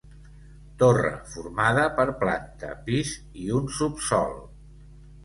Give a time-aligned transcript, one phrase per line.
[0.83, 3.13] Torre formada per planta, pis
[3.45, 4.35] i un subsòl.